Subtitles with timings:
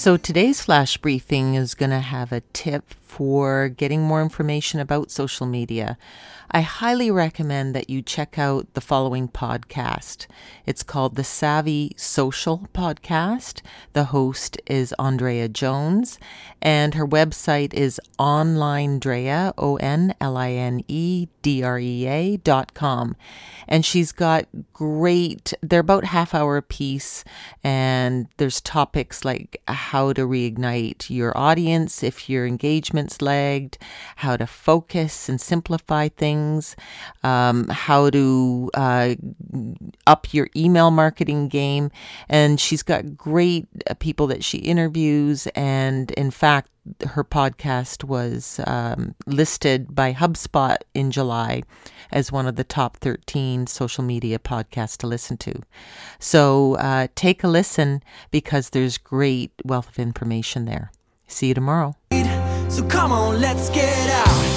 [0.00, 5.10] So today's flash briefing is going to have a tip for getting more information about
[5.10, 5.98] social media.
[6.52, 10.26] I highly recommend that you check out the following podcast.
[10.66, 13.60] It's called the Savvy Social Podcast.
[13.92, 16.18] The host is Andrea Jones,
[16.60, 22.36] and her website is onlinedrea, O N L I N E D R E A
[22.38, 23.14] dot com.
[23.68, 27.22] And she's got great, they're about half hour a piece,
[27.62, 33.76] and there's topics like how to reignite your audience if your engagement's lagged,
[34.16, 36.76] how to focus and simplify things,
[37.24, 39.14] um, how to uh,
[40.06, 41.90] up your email marketing game.
[42.28, 45.48] And she's got great uh, people that she interviews.
[45.56, 46.70] And in fact,
[47.08, 51.62] her podcast was um, listed by HubSpot in July
[52.12, 55.62] as one of the top 13 social media podcasts to listen to.
[56.18, 60.92] So uh, take a listen because there's great wealth of information there.
[61.26, 61.96] See you tomorrow.
[62.68, 64.49] So come on, let's get out.